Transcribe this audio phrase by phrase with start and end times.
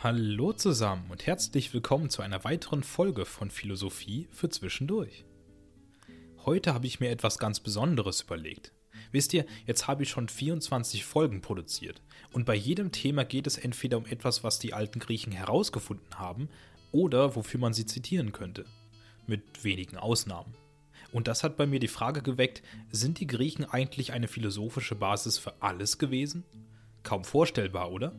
[0.00, 5.24] Hallo zusammen und herzlich willkommen zu einer weiteren Folge von Philosophie für Zwischendurch.
[6.46, 8.72] Heute habe ich mir etwas ganz Besonderes überlegt.
[9.10, 12.00] Wisst ihr, jetzt habe ich schon 24 Folgen produziert
[12.32, 16.48] und bei jedem Thema geht es entweder um etwas, was die alten Griechen herausgefunden haben
[16.92, 18.66] oder wofür man sie zitieren könnte.
[19.26, 20.54] Mit wenigen Ausnahmen.
[21.10, 22.62] Und das hat bei mir die Frage geweckt,
[22.92, 26.44] sind die Griechen eigentlich eine philosophische Basis für alles gewesen?
[27.02, 28.14] Kaum vorstellbar, oder?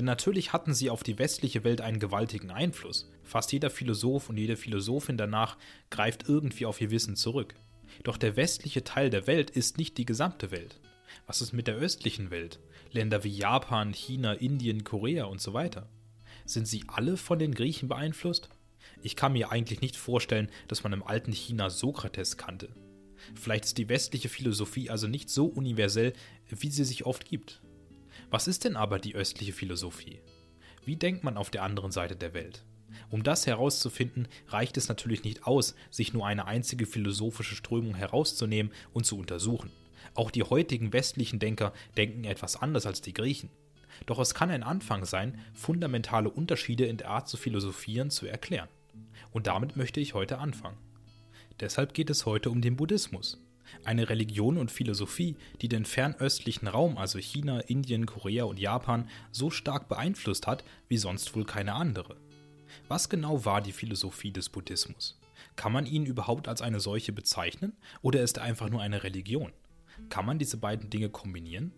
[0.00, 3.10] Denn natürlich hatten sie auf die westliche Welt einen gewaltigen Einfluss.
[3.22, 5.58] Fast jeder Philosoph und jede Philosophin danach
[5.90, 7.54] greift irgendwie auf ihr Wissen zurück.
[8.02, 10.80] Doch der westliche Teil der Welt ist nicht die gesamte Welt.
[11.26, 12.60] Was ist mit der östlichen Welt?
[12.92, 15.86] Länder wie Japan, China, Indien, Korea und so weiter.
[16.46, 18.48] Sind sie alle von den Griechen beeinflusst?
[19.02, 22.70] Ich kann mir eigentlich nicht vorstellen, dass man im alten China Sokrates kannte.
[23.34, 26.14] Vielleicht ist die westliche Philosophie also nicht so universell,
[26.48, 27.60] wie sie sich oft gibt.
[28.30, 30.20] Was ist denn aber die östliche Philosophie?
[30.84, 32.64] Wie denkt man auf der anderen Seite der Welt?
[33.10, 38.72] Um das herauszufinden, reicht es natürlich nicht aus, sich nur eine einzige philosophische Strömung herauszunehmen
[38.92, 39.72] und zu untersuchen.
[40.14, 43.50] Auch die heutigen westlichen Denker denken etwas anders als die Griechen.
[44.06, 48.68] Doch es kann ein Anfang sein, fundamentale Unterschiede in der Art zu philosophieren zu erklären.
[49.32, 50.78] Und damit möchte ich heute anfangen.
[51.58, 53.38] Deshalb geht es heute um den Buddhismus.
[53.84, 59.50] Eine Religion und Philosophie, die den fernöstlichen Raum, also China, Indien, Korea und Japan, so
[59.50, 62.16] stark beeinflusst hat wie sonst wohl keine andere.
[62.88, 65.18] Was genau war die Philosophie des Buddhismus?
[65.56, 69.52] Kann man ihn überhaupt als eine solche bezeichnen oder ist er einfach nur eine Religion?
[70.08, 71.72] Kann man diese beiden Dinge kombinieren?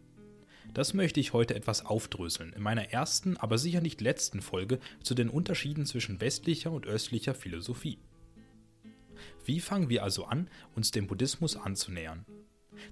[0.74, 5.14] Das möchte ich heute etwas aufdröseln in meiner ersten, aber sicher nicht letzten Folge zu
[5.14, 7.98] den Unterschieden zwischen westlicher und östlicher Philosophie.
[9.44, 12.24] Wie fangen wir also an, uns dem Buddhismus anzunähern?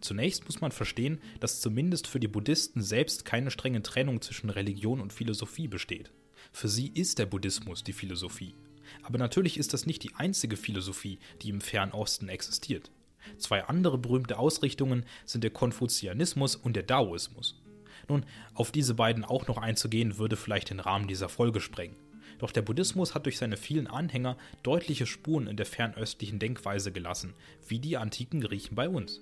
[0.01, 5.01] Zunächst muss man verstehen, dass zumindest für die Buddhisten selbst keine strenge Trennung zwischen Religion
[5.01, 6.13] und Philosophie besteht.
[6.53, 8.55] Für sie ist der Buddhismus die Philosophie.
[9.03, 12.91] Aber natürlich ist das nicht die einzige Philosophie, die im Fernen Osten existiert.
[13.39, 17.61] Zwei andere berühmte Ausrichtungen sind der Konfuzianismus und der Daoismus.
[18.09, 18.25] Nun,
[18.55, 21.97] auf diese beiden auch noch einzugehen, würde vielleicht den Rahmen dieser Folge sprengen.
[22.41, 27.35] Doch der Buddhismus hat durch seine vielen Anhänger deutliche Spuren in der fernöstlichen Denkweise gelassen,
[27.69, 29.21] wie die antiken Griechen bei uns.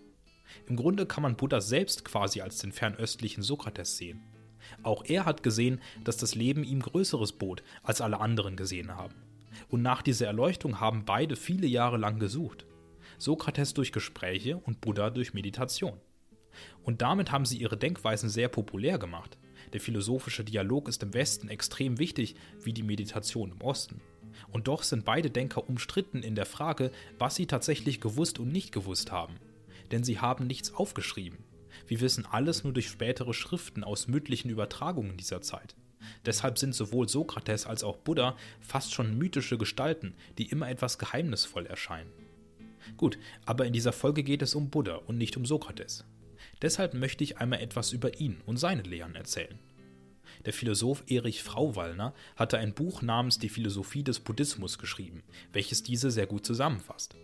[0.68, 4.22] Im Grunde kann man Buddha selbst quasi als den fernöstlichen Sokrates sehen.
[4.84, 9.16] Auch er hat gesehen, dass das Leben ihm Größeres bot, als alle anderen gesehen haben.
[9.68, 12.66] Und nach dieser Erleuchtung haben beide viele Jahre lang gesucht.
[13.18, 15.98] Sokrates durch Gespräche und Buddha durch Meditation.
[16.84, 19.38] Und damit haben sie ihre Denkweisen sehr populär gemacht.
[19.72, 24.00] Der philosophische Dialog ist im Westen extrem wichtig, wie die Meditation im Osten.
[24.50, 28.72] Und doch sind beide Denker umstritten in der Frage, was sie tatsächlich gewusst und nicht
[28.72, 29.36] gewusst haben.
[29.90, 31.38] Denn sie haben nichts aufgeschrieben.
[31.86, 35.74] Wir wissen alles nur durch spätere Schriften aus mündlichen Übertragungen dieser Zeit.
[36.24, 41.66] Deshalb sind sowohl Sokrates als auch Buddha fast schon mythische Gestalten, die immer etwas geheimnisvoll
[41.66, 42.10] erscheinen.
[42.96, 46.04] Gut, aber in dieser Folge geht es um Buddha und nicht um Sokrates.
[46.62, 49.58] Deshalb möchte ich einmal etwas über ihn und seine Lehren erzählen.
[50.44, 56.10] Der Philosoph Erich Frauwallner hatte ein Buch namens Die Philosophie des Buddhismus geschrieben, welches diese
[56.10, 57.16] sehr gut zusammenfasst.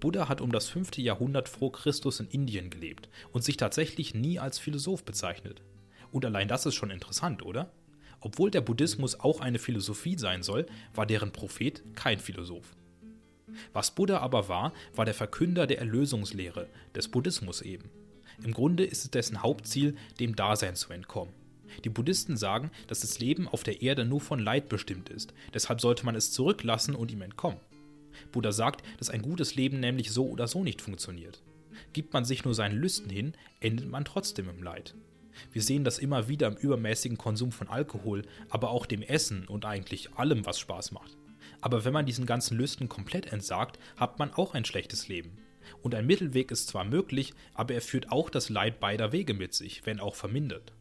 [0.00, 0.98] Buddha hat um das 5.
[0.98, 5.62] Jahrhundert vor Christus in Indien gelebt und sich tatsächlich nie als Philosoph bezeichnet.
[6.10, 7.72] Und allein das ist schon interessant, oder?
[8.20, 12.74] Obwohl der Buddhismus auch eine Philosophie sein soll, war deren Prophet kein Philosoph.
[13.72, 17.90] Was Buddha aber war, war der Verkünder der Erlösungslehre, des Buddhismus eben.
[18.42, 21.32] Im Grunde ist es dessen Hauptziel, dem Dasein zu entkommen.
[21.84, 25.80] Die Buddhisten sagen, dass das Leben auf der Erde nur von Leid bestimmt ist, deshalb
[25.80, 27.60] sollte man es zurücklassen und ihm entkommen.
[28.32, 31.42] Buddha sagt, dass ein gutes Leben nämlich so oder so nicht funktioniert.
[31.92, 34.94] Gibt man sich nur seinen Lüsten hin, endet man trotzdem im Leid.
[35.52, 39.64] Wir sehen das immer wieder im übermäßigen Konsum von Alkohol, aber auch dem Essen und
[39.64, 41.16] eigentlich allem, was Spaß macht.
[41.60, 45.38] Aber wenn man diesen ganzen Lüsten komplett entsagt, hat man auch ein schlechtes Leben.
[45.82, 49.54] Und ein Mittelweg ist zwar möglich, aber er führt auch das Leid beider Wege mit
[49.54, 50.72] sich, wenn auch vermindert.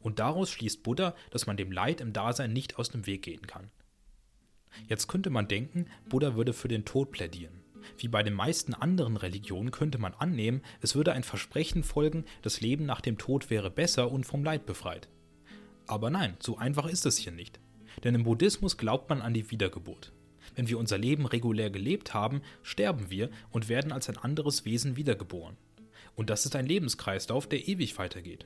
[0.00, 3.46] Und daraus schließt Buddha, dass man dem Leid im Dasein nicht aus dem Weg gehen
[3.46, 3.70] kann.
[4.86, 7.64] Jetzt könnte man denken, Buddha würde für den Tod plädieren.
[7.96, 12.60] Wie bei den meisten anderen Religionen könnte man annehmen, es würde ein Versprechen folgen, das
[12.60, 15.08] Leben nach dem Tod wäre besser und vom Leid befreit.
[15.86, 17.60] Aber nein, so einfach ist es hier nicht.
[18.04, 20.12] Denn im Buddhismus glaubt man an die Wiedergeburt.
[20.58, 24.96] Wenn wir unser Leben regulär gelebt haben, sterben wir und werden als ein anderes Wesen
[24.96, 25.56] wiedergeboren.
[26.16, 28.44] Und das ist ein Lebenskreislauf, der ewig weitergeht.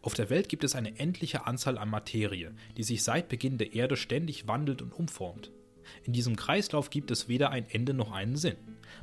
[0.00, 3.74] Auf der Welt gibt es eine endliche Anzahl an Materie, die sich seit Beginn der
[3.74, 5.52] Erde ständig wandelt und umformt.
[6.02, 8.56] In diesem Kreislauf gibt es weder ein Ende noch einen Sinn.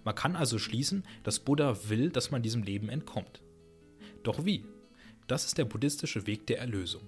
[0.04, 3.44] Man kann also schließen, dass Buddha will, dass man diesem Leben entkommt.
[4.24, 4.66] Doch wie?
[5.28, 7.04] Das ist der buddhistische Weg der Erlösung.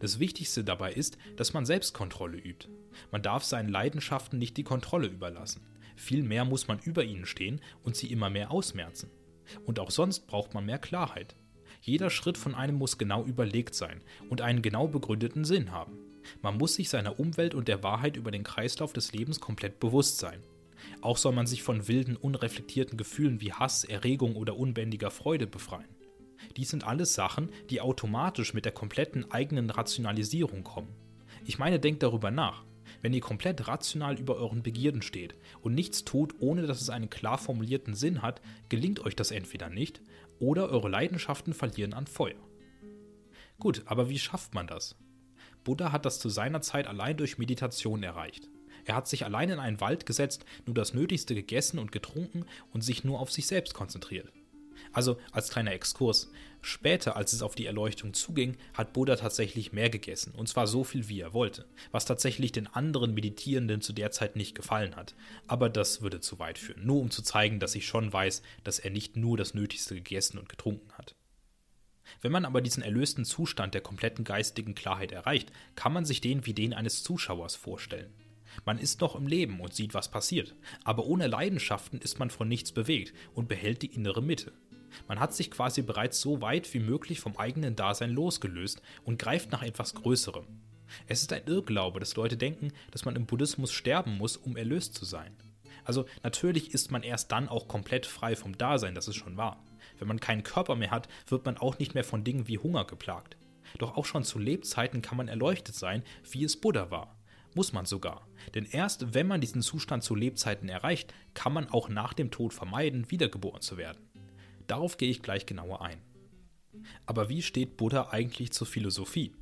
[0.00, 2.68] Das Wichtigste dabei ist, dass man Selbstkontrolle übt.
[3.10, 5.66] Man darf seinen Leidenschaften nicht die Kontrolle überlassen.
[5.96, 9.10] Vielmehr muss man über ihnen stehen und sie immer mehr ausmerzen.
[9.64, 11.34] Und auch sonst braucht man mehr Klarheit.
[11.80, 15.98] Jeder Schritt von einem muss genau überlegt sein und einen genau begründeten Sinn haben.
[16.42, 20.18] Man muss sich seiner Umwelt und der Wahrheit über den Kreislauf des Lebens komplett bewusst
[20.18, 20.40] sein.
[21.00, 25.88] Auch soll man sich von wilden, unreflektierten Gefühlen wie Hass, Erregung oder unbändiger Freude befreien.
[26.56, 30.94] Dies sind alles Sachen, die automatisch mit der kompletten eigenen Rationalisierung kommen.
[31.44, 32.64] Ich meine, denkt darüber nach.
[33.00, 37.10] Wenn ihr komplett rational über euren Begierden steht und nichts tut, ohne dass es einen
[37.10, 40.00] klar formulierten Sinn hat, gelingt euch das entweder nicht
[40.40, 42.48] oder eure Leidenschaften verlieren an Feuer.
[43.58, 44.96] Gut, aber wie schafft man das?
[45.64, 48.48] Buddha hat das zu seiner Zeit allein durch Meditation erreicht.
[48.84, 52.82] Er hat sich allein in einen Wald gesetzt, nur das Nötigste gegessen und getrunken und
[52.82, 54.32] sich nur auf sich selbst konzentriert.
[54.92, 56.30] Also als kleiner Exkurs.
[56.60, 60.82] Später, als es auf die Erleuchtung zuging, hat Buddha tatsächlich mehr gegessen, und zwar so
[60.82, 65.14] viel, wie er wollte, was tatsächlich den anderen Meditierenden zu der Zeit nicht gefallen hat.
[65.46, 68.80] Aber das würde zu weit führen, nur um zu zeigen, dass ich schon weiß, dass
[68.80, 71.14] er nicht nur das Nötigste gegessen und getrunken hat.
[72.20, 76.46] Wenn man aber diesen erlösten Zustand der kompletten geistigen Klarheit erreicht, kann man sich den
[76.46, 78.12] wie den eines Zuschauers vorstellen.
[78.64, 82.48] Man ist noch im Leben und sieht, was passiert, aber ohne Leidenschaften ist man von
[82.48, 84.52] nichts bewegt und behält die innere Mitte.
[85.06, 89.52] Man hat sich quasi bereits so weit wie möglich vom eigenen Dasein losgelöst und greift
[89.52, 90.46] nach etwas Größerem.
[91.06, 94.94] Es ist ein Irrglaube, dass Leute denken, dass man im Buddhismus sterben muss, um erlöst
[94.94, 95.36] zu sein.
[95.84, 99.64] Also natürlich ist man erst dann auch komplett frei vom Dasein, das ist schon wahr.
[99.98, 102.84] Wenn man keinen Körper mehr hat, wird man auch nicht mehr von Dingen wie Hunger
[102.84, 103.36] geplagt.
[103.78, 107.16] Doch auch schon zu Lebzeiten kann man erleuchtet sein, wie es Buddha war.
[107.54, 108.26] Muss man sogar.
[108.54, 112.54] Denn erst wenn man diesen Zustand zu Lebzeiten erreicht, kann man auch nach dem Tod
[112.54, 114.07] vermeiden, wiedergeboren zu werden.
[114.68, 116.00] Darauf gehe ich gleich genauer ein.
[117.06, 119.32] Aber wie steht Buddha eigentlich zur Philosophie?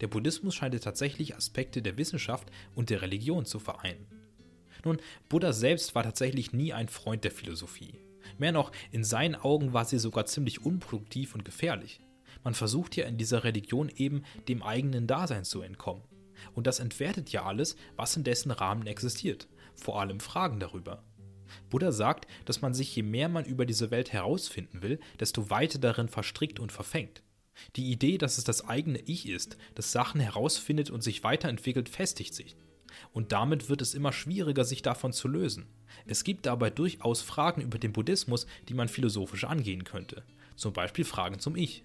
[0.00, 4.06] Der Buddhismus scheint tatsächlich Aspekte der Wissenschaft und der Religion zu vereinen.
[4.84, 7.98] Nun, Buddha selbst war tatsächlich nie ein Freund der Philosophie.
[8.38, 12.00] Mehr noch, in seinen Augen war sie sogar ziemlich unproduktiv und gefährlich.
[12.44, 16.04] Man versucht ja in dieser Religion eben dem eigenen Dasein zu entkommen.
[16.54, 21.02] Und das entwertet ja alles, was in dessen Rahmen existiert, vor allem Fragen darüber.
[21.68, 25.78] Buddha sagt, dass man sich je mehr man über diese Welt herausfinden will, desto weiter
[25.78, 27.22] darin verstrickt und verfängt.
[27.76, 32.34] Die Idee, dass es das eigene Ich ist, das Sachen herausfindet und sich weiterentwickelt, festigt
[32.34, 32.56] sich.
[33.12, 35.66] Und damit wird es immer schwieriger, sich davon zu lösen.
[36.06, 40.24] Es gibt dabei durchaus Fragen über den Buddhismus, die man philosophisch angehen könnte.
[40.56, 41.84] Zum Beispiel Fragen zum Ich.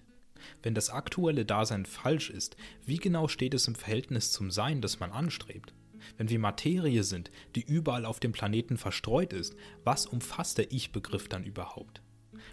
[0.62, 5.00] Wenn das aktuelle Dasein falsch ist, wie genau steht es im Verhältnis zum Sein, das
[5.00, 5.72] man anstrebt?
[6.16, 11.28] Wenn wir Materie sind, die überall auf dem Planeten verstreut ist, was umfasst der Ich-Begriff
[11.28, 12.02] dann überhaupt?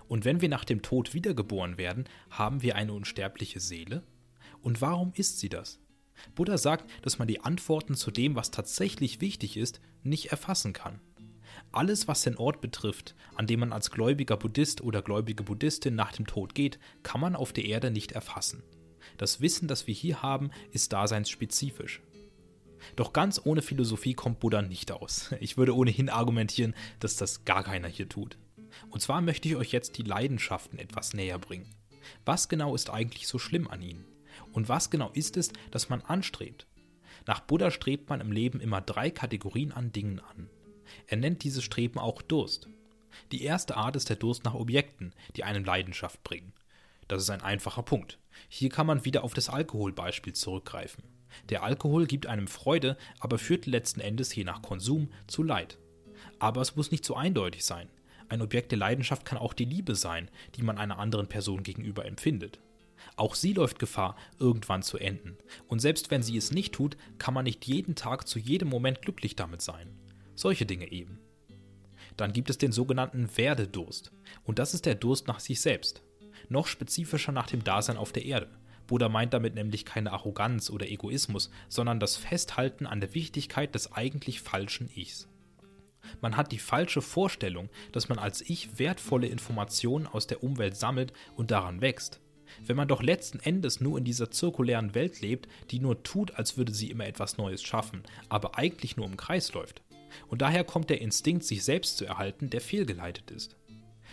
[0.08, 4.04] Und wenn wir nach dem Tod wiedergeboren werden, haben wir eine unsterbliche Seele?
[4.62, 5.80] Und warum ist sie das?
[6.36, 11.00] Buddha sagt, dass man die Antworten zu dem, was tatsächlich wichtig ist, nicht erfassen kann.
[11.72, 16.14] Alles, was den Ort betrifft, an dem man als gläubiger Buddhist oder gläubige Buddhistin nach
[16.14, 18.64] dem Tod geht, kann man auf der Erde nicht erfassen.
[19.18, 22.02] Das Wissen, das wir hier haben, ist daseinsspezifisch.
[22.96, 25.34] Doch ganz ohne Philosophie kommt Buddha nicht aus.
[25.40, 28.38] Ich würde ohnehin argumentieren, dass das gar keiner hier tut.
[28.90, 31.70] Und zwar möchte ich euch jetzt die Leidenschaften etwas näher bringen.
[32.26, 34.06] Was genau ist eigentlich so schlimm an ihnen?
[34.52, 36.68] Und was genau ist es, das man anstrebt?
[37.26, 40.50] Nach Buddha strebt man im Leben immer drei Kategorien an Dingen an.
[41.08, 42.68] Er nennt dieses Streben auch Durst.
[43.32, 46.54] Die erste Art ist der Durst nach Objekten, die einem Leidenschaft bringen.
[47.08, 48.18] Das ist ein einfacher Punkt.
[48.50, 51.04] Hier kann man wieder auf das Alkoholbeispiel zurückgreifen.
[51.50, 55.78] Der Alkohol gibt einem Freude, aber führt letzten Endes je nach Konsum zu Leid.
[56.40, 57.90] Aber es muss nicht so eindeutig sein.
[58.30, 62.06] Ein Objekt der Leidenschaft kann auch die Liebe sein, die man einer anderen Person gegenüber
[62.06, 62.60] empfindet.
[63.16, 65.38] Auch sie läuft Gefahr, irgendwann zu enden.
[65.68, 69.02] Und selbst wenn sie es nicht tut, kann man nicht jeden Tag zu jedem Moment
[69.02, 69.96] glücklich damit sein.
[70.36, 71.20] Solche Dinge eben.
[72.18, 74.12] Dann gibt es den sogenannten Werdedurst.
[74.44, 76.04] Und das ist der Durst nach sich selbst.
[76.50, 78.50] Noch spezifischer nach dem Dasein auf der Erde.
[78.88, 83.92] Buddha meint damit nämlich keine Arroganz oder Egoismus, sondern das Festhalten an der Wichtigkeit des
[83.92, 85.28] eigentlich falschen Ichs.
[86.22, 91.14] Man hat die falsche Vorstellung, dass man als Ich wertvolle Informationen aus der Umwelt sammelt
[91.36, 92.20] und daran wächst.
[92.66, 96.58] Wenn man doch letzten Endes nur in dieser zirkulären Welt lebt, die nur tut, als
[96.58, 99.82] würde sie immer etwas Neues schaffen, aber eigentlich nur im Kreis läuft.
[100.28, 103.56] Und daher kommt der Instinkt, sich selbst zu erhalten, der fehlgeleitet ist.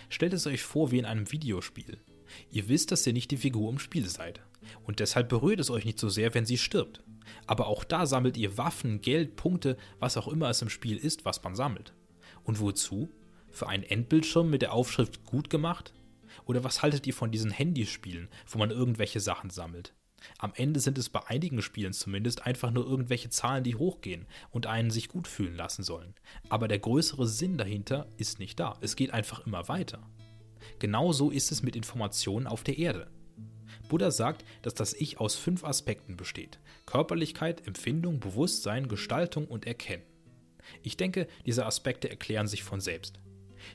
[0.09, 1.99] Stellt es euch vor wie in einem Videospiel.
[2.51, 4.41] Ihr wisst, dass ihr nicht die Figur im Spiel seid.
[4.85, 7.03] Und deshalb berührt es euch nicht so sehr, wenn sie stirbt.
[7.47, 11.25] Aber auch da sammelt ihr Waffen, Geld, Punkte, was auch immer es im Spiel ist,
[11.25, 11.95] was man sammelt.
[12.45, 13.11] Und wozu?
[13.51, 15.93] Für einen Endbildschirm mit der Aufschrift gut gemacht?
[16.45, 19.95] Oder was haltet ihr von diesen Handyspielen, wo man irgendwelche Sachen sammelt?
[20.39, 24.67] Am Ende sind es bei einigen Spielen zumindest einfach nur irgendwelche Zahlen, die hochgehen und
[24.67, 26.15] einen sich gut fühlen lassen sollen.
[26.49, 28.77] Aber der größere Sinn dahinter ist nicht da.
[28.81, 30.03] Es geht einfach immer weiter.
[30.79, 33.11] Genauso ist es mit Informationen auf der Erde.
[33.91, 36.59] Buddha sagt, dass das Ich aus fünf Aspekten besteht.
[36.87, 40.05] Körperlichkeit, Empfindung, Bewusstsein, Gestaltung und Erkennen.
[40.83, 43.21] Ich denke, diese Aspekte erklären sich von selbst.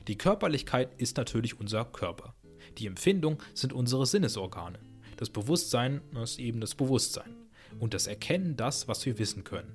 [0.08, 2.34] Die Körperlichkeit ist natürlich unser Körper.
[2.78, 4.80] Die Empfindung sind unsere Sinnesorgane.
[5.16, 7.36] Das Bewusstsein ist eben das Bewusstsein.
[7.78, 9.74] Und das Erkennen das, was wir wissen können.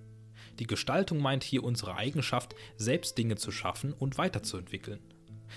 [0.60, 5.00] Die Gestaltung meint hier unsere Eigenschaft, selbst Dinge zu schaffen und weiterzuentwickeln.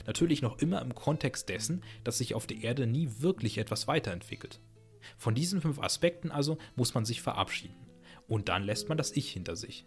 [0.06, 4.60] Natürlich noch immer im Kontext dessen, dass sich auf der Erde nie wirklich etwas weiterentwickelt.
[5.16, 7.76] Von diesen fünf Aspekten also muss man sich verabschieden.
[8.26, 9.86] Und dann lässt man das Ich hinter sich.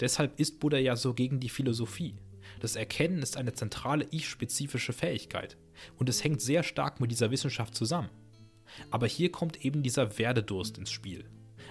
[0.00, 2.16] Deshalb ist Buddha ja so gegen die Philosophie.
[2.60, 5.56] Das Erkennen ist eine zentrale ich-spezifische Fähigkeit
[5.96, 8.10] und es hängt sehr stark mit dieser Wissenschaft zusammen.
[8.90, 11.24] Aber hier kommt eben dieser Werdedurst ins Spiel.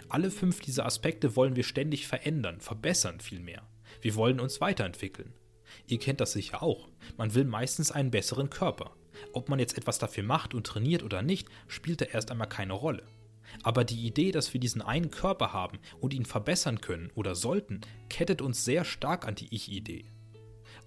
[0.10, 3.68] Alle fünf dieser Aspekte wollen wir ständig verändern, verbessern vielmehr.
[4.02, 5.34] Wir wollen uns weiterentwickeln.
[5.88, 6.90] Ihr kennt das sicher auch.
[7.18, 8.96] Man will meistens einen besseren Körper.
[9.34, 12.74] Ob man jetzt etwas dafür macht und trainiert oder nicht, spielt da erst einmal keine
[12.74, 13.04] Rolle.
[13.64, 17.82] Aber die Idee, dass wir diesen einen Körper haben und ihn verbessern können oder sollten,
[18.10, 20.06] kettet uns sehr stark an die Ich-Idee.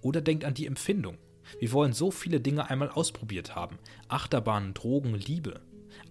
[0.01, 1.17] Oder denkt an die Empfindung.
[1.59, 3.79] Wir wollen so viele Dinge einmal ausprobiert haben.
[4.07, 5.61] Achterbahnen, Drogen, Liebe.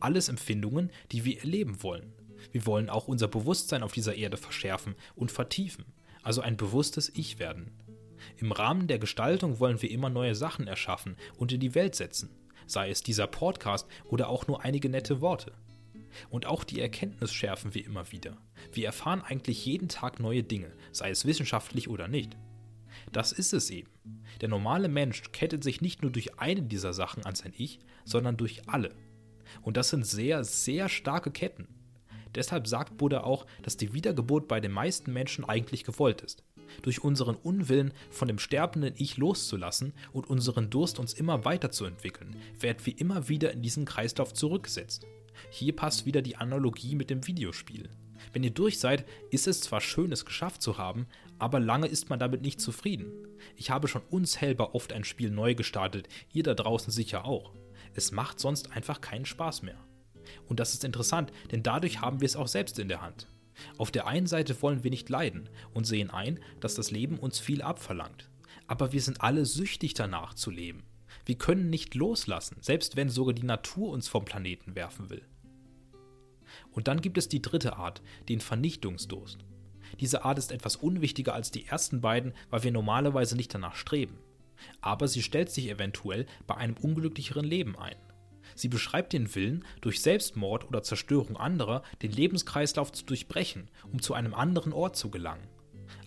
[0.01, 2.13] Alles Empfindungen, die wir erleben wollen.
[2.53, 5.85] Wir wollen auch unser Bewusstsein auf dieser Erde verschärfen und vertiefen,
[6.23, 7.71] also ein bewusstes Ich werden.
[8.41, 12.31] Im Rahmen der Gestaltung wollen wir immer neue Sachen erschaffen und in die Welt setzen,
[12.69, 15.53] sei es dieser Podcast oder auch nur einige nette Worte.
[16.31, 18.37] Und auch die Erkenntnis schärfen wir immer wieder.
[18.73, 22.37] Wir erfahren eigentlich jeden Tag neue Dinge, sei es wissenschaftlich oder nicht.
[23.11, 23.91] Das ist es eben.
[24.41, 28.37] Der normale Mensch kettet sich nicht nur durch eine dieser Sachen an sein Ich, sondern
[28.37, 28.95] durch alle.
[29.63, 31.67] Und das sind sehr, sehr starke Ketten.
[32.37, 36.45] Deshalb sagt Buddha auch, dass die Wiedergeburt bei den meisten Menschen eigentlich gewollt ist.
[36.83, 42.85] Durch unseren Unwillen von dem sterbenden Ich loszulassen und unseren Durst uns immer weiterzuentwickeln, werden
[42.85, 45.07] wir immer wieder in diesen Kreislauf zurückgesetzt.
[45.51, 47.89] Hier passt wieder die Analogie mit dem Videospiel.
[48.33, 51.07] Wenn ihr durch seid, ist es zwar schön, es geschafft zu haben,
[51.39, 53.13] aber lange ist man damit nicht zufrieden.
[53.57, 57.55] Ich habe schon unzählbar oft ein Spiel neu gestartet, ihr da draußen sicher auch.
[57.95, 59.79] Es macht sonst einfach keinen Spaß mehr.
[60.47, 63.29] Und das ist interessant, denn dadurch haben wir es auch selbst in der Hand.
[63.77, 67.39] Auf der einen Seite wollen wir nicht leiden und sehen ein, dass das Leben uns
[67.39, 68.29] viel abverlangt.
[68.67, 70.85] Aber wir sind alle süchtig danach zu leben.
[71.25, 75.23] Wir können nicht loslassen, selbst wenn sogar die Natur uns vom Planeten werfen will.
[76.73, 79.39] Und dann gibt es die dritte Art, den Vernichtungsdurst.
[80.01, 84.19] Diese Art ist etwas unwichtiger als die ersten beiden, weil wir normalerweise nicht danach streben.
[84.81, 87.97] Aber sie stellt sich eventuell bei einem unglücklicheren Leben ein.
[88.59, 94.15] Sie beschreibt den Willen, durch Selbstmord oder Zerstörung anderer den Lebenskreislauf zu durchbrechen, um zu
[94.15, 95.47] einem anderen Ort zu gelangen.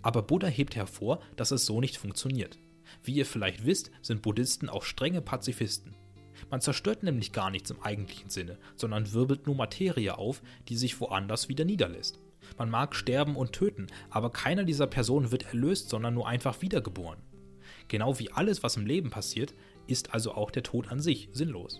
[0.01, 2.59] Aber Buddha hebt hervor, dass es so nicht funktioniert.
[3.03, 5.95] Wie ihr vielleicht wisst, sind Buddhisten auch strenge Pazifisten.
[6.49, 10.99] Man zerstört nämlich gar nichts im eigentlichen Sinne, sondern wirbelt nur Materie auf, die sich
[10.99, 12.19] woanders wieder niederlässt.
[12.57, 17.19] Man mag sterben und töten, aber keiner dieser Personen wird erlöst, sondern nur einfach wiedergeboren.
[17.87, 19.53] Genau wie alles, was im Leben passiert,
[19.87, 21.79] ist also auch der Tod an sich sinnlos.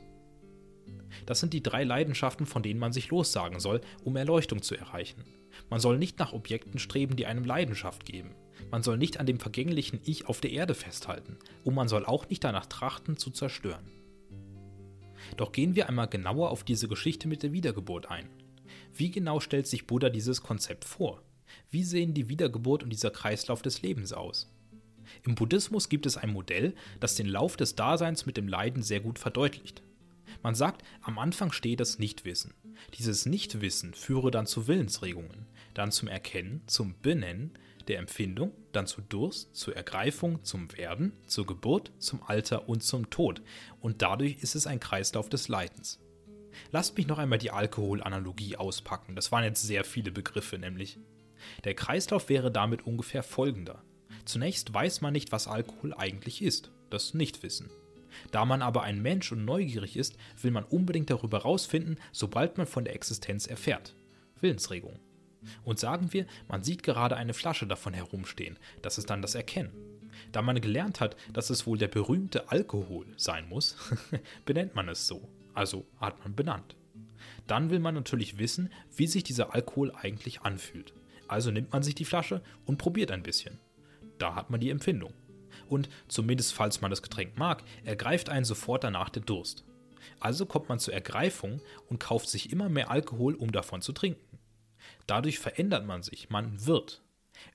[1.26, 5.24] Das sind die drei Leidenschaften, von denen man sich lossagen soll, um Erleuchtung zu erreichen.
[5.70, 8.36] Man soll nicht nach Objekten streben, die einem Leidenschaft geben.
[8.70, 11.38] Man soll nicht an dem vergänglichen Ich auf der Erde festhalten.
[11.64, 13.86] Und man soll auch nicht danach trachten, zu zerstören.
[15.38, 18.30] Doch gehen wir einmal genauer auf diese Geschichte mit der Wiedergeburt ein.
[18.94, 21.22] Wie genau stellt sich Buddha dieses Konzept vor?
[21.70, 24.52] Wie sehen die Wiedergeburt und dieser Kreislauf des Lebens aus?
[25.26, 29.00] Im Buddhismus gibt es ein Modell, das den Lauf des Daseins mit dem Leiden sehr
[29.00, 29.82] gut verdeutlicht.
[30.44, 32.54] Man sagt, am Anfang steht das Nichtwissen.
[32.98, 37.52] Dieses Nichtwissen führe dann zu Willensregungen, dann zum Erkennen, zum Benennen
[37.88, 43.10] der Empfindung, dann zu Durst, zur Ergreifung, zum Werden, zur Geburt, zum Alter und zum
[43.10, 43.42] Tod.
[43.80, 46.00] Und dadurch ist es ein Kreislauf des Leidens.
[46.72, 49.16] Lasst mich noch einmal die Alkoholanalogie auspacken.
[49.16, 51.00] Das waren jetzt sehr viele Begriffe nämlich.
[51.64, 53.84] Der Kreislauf wäre damit ungefähr folgender.
[54.26, 56.72] Zunächst weiß man nicht, was Alkohol eigentlich ist.
[56.90, 57.70] Das Nichtwissen.
[58.32, 62.68] Da man aber ein Mensch und neugierig ist, will man unbedingt darüber rausfinden, sobald man
[62.68, 63.96] von der Existenz erfährt.
[64.40, 65.00] Willensregung.
[65.64, 69.72] Und sagen wir, man sieht gerade eine Flasche davon herumstehen, das ist dann das Erkennen.
[70.32, 73.76] Da man gelernt hat, dass es wohl der berühmte Alkohol sein muss,
[74.46, 76.76] benennt man es so, also hat man benannt.
[77.48, 80.94] Dann will man natürlich wissen, wie sich dieser Alkohol eigentlich anfühlt.
[81.28, 83.58] Also nimmt man sich die Flasche und probiert ein bisschen.
[84.20, 85.14] Da hat man die Empfindung
[85.72, 89.64] und, zumindest falls man das Getränk mag, ergreift einen sofort danach der Durst.
[90.20, 94.40] Also kommt man zur Ergreifung und kauft sich immer mehr Alkohol, um davon zu trinken.
[95.08, 97.02] Dadurch verändert man sich, man wird.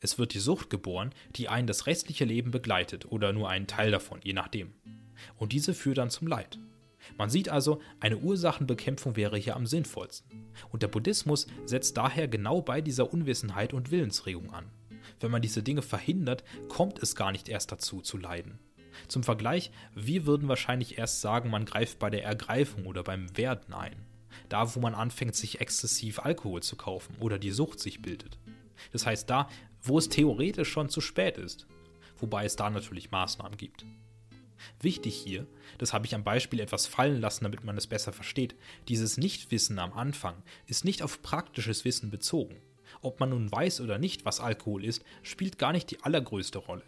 [0.00, 3.90] Es wird die Sucht geboren, die einen das restliche Leben begleitet oder nur einen Teil
[3.90, 4.74] davon, je nachdem.
[5.36, 6.58] Und diese führt dann zum Leid.
[7.16, 10.46] Man sieht also, eine Ursachenbekämpfung wäre hier am sinnvollsten.
[10.70, 14.70] Und der Buddhismus setzt daher genau bei dieser Unwissenheit und Willensregung an.
[15.20, 18.58] Wenn man diese Dinge verhindert, kommt es gar nicht erst dazu zu leiden.
[19.08, 23.74] Zum Vergleich, wir würden wahrscheinlich erst sagen, man greift bei der Ergreifung oder beim Werden
[23.74, 23.96] ein.
[24.48, 28.38] Da, wo man anfängt, sich exzessiv Alkohol zu kaufen oder die Sucht sich bildet.
[28.92, 29.48] Das heißt da,
[29.82, 31.66] wo es theoretisch schon zu spät ist.
[32.18, 33.84] Wobei es da natürlich Maßnahmen gibt.
[34.80, 35.46] Wichtig hier,
[35.78, 38.56] das habe ich am Beispiel etwas fallen lassen, damit man es besser versteht,
[38.88, 42.56] dieses Nichtwissen am Anfang ist nicht auf praktisches Wissen bezogen.
[43.02, 46.82] Ob man nun weiß oder nicht, was Alkohol ist, spielt gar nicht die allergrößte Rolle.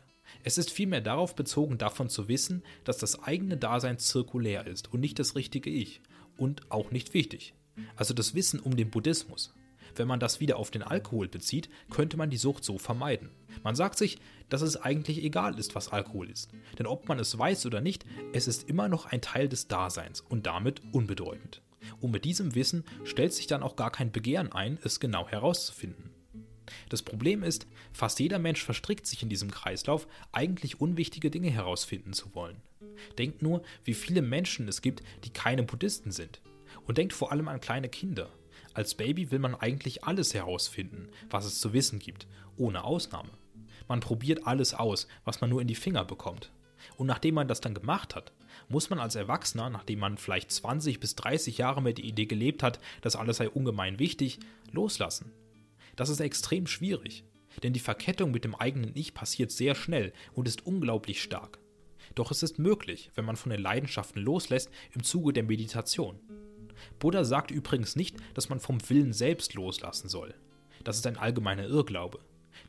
[0.45, 5.01] Es ist vielmehr darauf bezogen, davon zu wissen, dass das eigene Dasein zirkulär ist und
[5.01, 6.01] nicht das richtige Ich
[6.37, 7.55] und auch nicht wichtig.
[7.97, 9.55] Also das Wissen um den Buddhismus.
[9.97, 13.31] Wenn man das wieder auf den Alkohol bezieht, könnte man die Sucht so vermeiden.
[13.65, 16.51] Man sagt sich, dass es eigentlich egal ist, was Alkohol ist.
[16.79, 20.21] Denn ob man es weiß oder nicht, es ist immer noch ein Teil des Daseins
[20.21, 21.63] und damit unbedeutend.
[22.01, 26.11] Und mit diesem Wissen stellt sich dann auch gar kein Begehren ein, es genau herauszufinden.
[26.89, 32.13] Das Problem ist, fast jeder Mensch verstrickt sich in diesem Kreislauf, eigentlich unwichtige Dinge herausfinden
[32.13, 32.61] zu wollen.
[33.17, 36.41] Denkt nur, wie viele Menschen es gibt, die keine Buddhisten sind.
[36.87, 38.31] Und denkt vor allem an kleine Kinder.
[38.75, 43.31] Als Baby will man eigentlich alles herausfinden, was es zu wissen gibt, ohne Ausnahme.
[43.89, 46.53] Man probiert alles aus, was man nur in die Finger bekommt.
[46.97, 48.33] Und nachdem man das dann gemacht hat,
[48.69, 52.63] muss man als Erwachsener, nachdem man vielleicht 20 bis 30 Jahre mit der Idee gelebt
[52.63, 54.41] hat, dass alles sei ungemein wichtig,
[54.73, 55.33] loslassen.
[55.97, 57.25] Das ist extrem schwierig,
[57.63, 61.59] denn die Verkettung mit dem eigenen Ich passiert sehr schnell und ist unglaublich stark.
[62.15, 66.19] Doch es ist möglich, wenn man von den Leidenschaften loslässt, im Zuge der Meditation.
[66.99, 70.35] Buddha sagt übrigens nicht, dass man vom Willen selbst loslassen soll.
[70.85, 72.21] Das ist ein allgemeiner Irrglaube.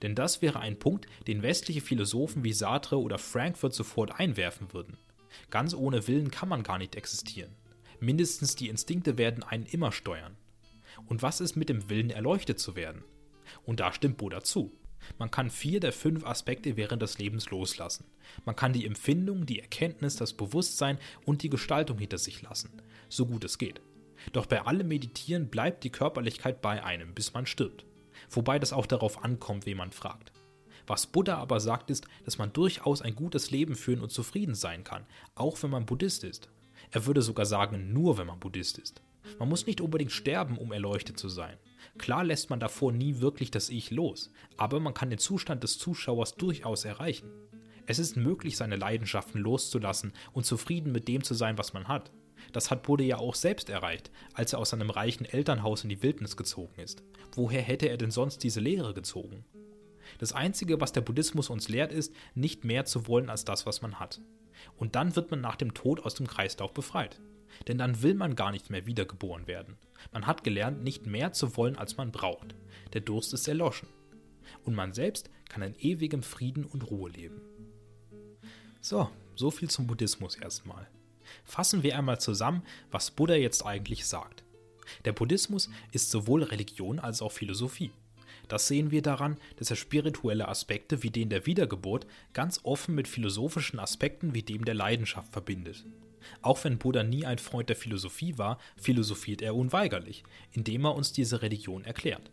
[0.01, 4.97] Denn das wäre ein Punkt, den westliche Philosophen wie Sartre oder Frankfurt sofort einwerfen würden.
[5.49, 7.55] Ganz ohne Willen kann man gar nicht existieren.
[7.99, 10.37] Mindestens die Instinkte werden einen immer steuern.
[11.07, 13.03] Und was ist mit dem Willen erleuchtet zu werden?
[13.65, 14.71] Und da stimmt Buddha zu.
[15.17, 18.05] Man kann vier der fünf Aspekte während des Lebens loslassen.
[18.45, 22.69] Man kann die Empfindung, die Erkenntnis, das Bewusstsein und die Gestaltung hinter sich lassen,
[23.07, 23.81] so gut es geht.
[24.33, 27.85] Doch bei allem Meditieren bleibt die Körperlichkeit bei einem, bis man stirbt.
[28.29, 30.31] Wobei das auch darauf ankommt, wen man fragt.
[30.87, 34.83] Was Buddha aber sagt, ist, dass man durchaus ein gutes Leben führen und zufrieden sein
[34.83, 36.49] kann, auch wenn man Buddhist ist.
[36.91, 39.01] Er würde sogar sagen, nur wenn man Buddhist ist.
[39.37, 41.57] Man muss nicht unbedingt sterben, um erleuchtet zu sein.
[41.97, 45.77] Klar lässt man davor nie wirklich das Ich los, aber man kann den Zustand des
[45.77, 47.29] Zuschauers durchaus erreichen.
[47.85, 52.11] Es ist möglich, seine Leidenschaften loszulassen und zufrieden mit dem zu sein, was man hat.
[52.51, 56.01] Das hat Buddha ja auch selbst erreicht, als er aus seinem reichen Elternhaus in die
[56.01, 57.03] Wildnis gezogen ist.
[57.33, 59.45] Woher hätte er denn sonst diese Lehre gezogen?
[60.17, 63.81] Das Einzige, was der Buddhismus uns lehrt, ist, nicht mehr zu wollen als das, was
[63.81, 64.21] man hat.
[64.77, 67.21] Und dann wird man nach dem Tod aus dem Kreislauf befreit.
[67.67, 69.77] Denn dann will man gar nicht mehr wiedergeboren werden.
[70.11, 72.55] Man hat gelernt, nicht mehr zu wollen, als man braucht.
[72.93, 73.89] Der Durst ist erloschen.
[74.63, 77.41] Und man selbst kann in ewigem Frieden und Ruhe leben.
[78.81, 80.87] So, so viel zum Buddhismus erstmal.
[81.49, 84.43] Fassen wir einmal zusammen, was Buddha jetzt eigentlich sagt.
[85.03, 87.89] Der Buddhismus ist sowohl Religion als auch Philosophie.
[88.47, 93.07] Das sehen wir daran, dass er spirituelle Aspekte wie den der Wiedergeburt ganz offen mit
[93.07, 95.85] philosophischen Aspekten wie dem der Leidenschaft verbindet.
[96.43, 101.13] Auch wenn Buddha nie ein Freund der Philosophie war, philosophiert er unweigerlich, indem er uns
[101.13, 102.29] diese Religion erklärt.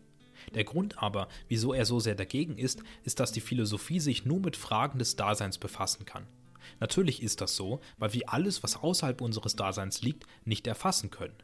[0.53, 4.39] Der Grund aber, wieso er so sehr dagegen ist, ist, dass die Philosophie sich nur
[4.39, 6.27] mit Fragen des Daseins befassen kann.
[6.79, 11.35] Natürlich ist das so, weil wir alles, was außerhalb unseres Daseins liegt, nicht erfassen können.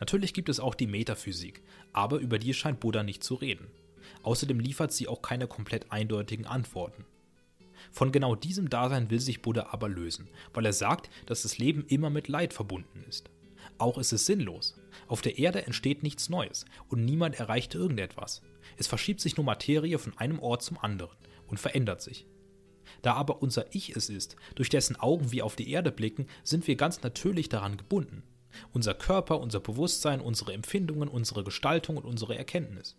[0.00, 3.68] Natürlich gibt es auch die Metaphysik, aber über die scheint Buddha nicht zu reden.
[4.22, 7.04] Außerdem liefert sie auch keine komplett eindeutigen Antworten.
[7.92, 11.84] Von genau diesem Dasein will sich Buddha aber lösen, weil er sagt, dass das Leben
[11.88, 13.30] immer mit Leid verbunden ist.
[13.78, 14.74] Auch ist es sinnlos.
[15.06, 18.42] Auf der Erde entsteht nichts Neues und niemand erreicht irgendetwas.
[18.76, 22.26] Es verschiebt sich nur Materie von einem Ort zum anderen und verändert sich.
[23.02, 26.66] Da aber unser Ich es ist, durch dessen Augen wir auf die Erde blicken, sind
[26.66, 28.22] wir ganz natürlich daran gebunden.
[28.72, 32.96] Unser Körper, unser Bewusstsein, unsere Empfindungen, unsere Gestaltung und unsere Erkenntnis.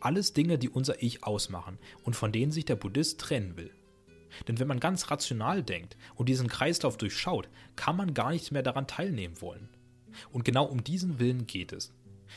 [0.00, 3.70] Alles Dinge, die unser Ich ausmachen und von denen sich der Buddhist trennen will.
[4.46, 8.62] Denn wenn man ganz rational denkt und diesen Kreislauf durchschaut, kann man gar nicht mehr
[8.62, 9.68] daran teilnehmen wollen.
[10.30, 11.92] Und genau um diesen Willen geht es.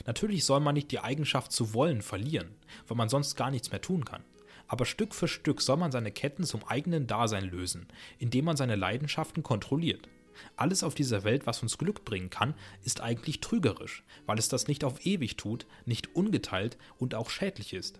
[0.05, 2.55] Natürlich soll man nicht die Eigenschaft zu wollen verlieren,
[2.87, 4.23] weil man sonst gar nichts mehr tun kann.
[4.71, 7.87] Aber Stück für Stück soll man seine Ketten zum eigenen Dasein lösen,
[8.19, 10.07] indem man seine Leidenschaften kontrolliert.
[10.55, 12.53] Alles auf dieser Welt, was uns Glück bringen kann,
[12.85, 17.73] ist eigentlich trügerisch, weil es das nicht auf ewig tut, nicht ungeteilt und auch schädlich
[17.73, 17.99] ist.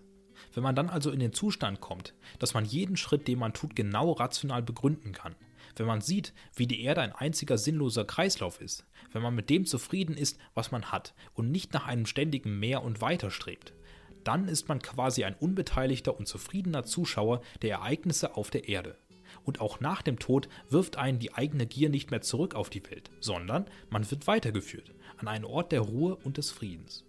[0.54, 3.76] Wenn man dann also in den Zustand kommt, dass man jeden Schritt, den man tut,
[3.76, 5.36] genau rational begründen kann,
[5.76, 9.66] wenn man sieht, wie die Erde ein einziger sinnloser Kreislauf ist, wenn man mit dem
[9.66, 13.74] zufrieden ist, was man hat und nicht nach einem ständigen Mehr und Weiter strebt,
[14.24, 18.96] dann ist man quasi ein unbeteiligter und zufriedener Zuschauer der Ereignisse auf der Erde.
[19.44, 22.84] Und auch nach dem Tod wirft einen die eigene Gier nicht mehr zurück auf die
[22.90, 27.04] Welt, sondern man wird weitergeführt an einen Ort der Ruhe und des Friedens.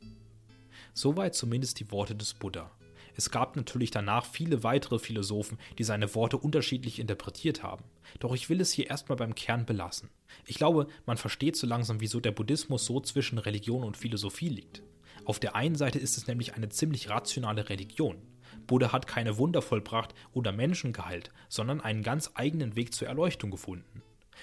[0.93, 2.71] Soweit zumindest die Worte des Buddha.
[3.15, 7.83] Es gab natürlich danach viele weitere Philosophen, die seine Worte unterschiedlich interpretiert haben.
[8.19, 10.09] Doch ich will es hier erstmal beim Kern belassen.
[10.45, 14.81] Ich glaube, man versteht so langsam, wieso der Buddhismus so zwischen Religion und Philosophie liegt.
[15.25, 18.17] Auf der einen Seite ist es nämlich eine ziemlich rationale Religion.
[18.67, 23.51] Buddha hat keine Wunder vollbracht oder Menschen geheilt, sondern einen ganz eigenen Weg zur Erleuchtung
[23.51, 24.01] gefunden.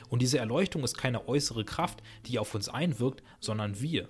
[0.09, 4.09] Und diese Erleuchtung ist keine äußere Kraft, die auf uns einwirkt, sondern wir.